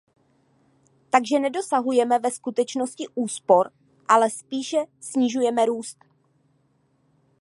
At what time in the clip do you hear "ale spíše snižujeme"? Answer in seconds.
4.09-5.65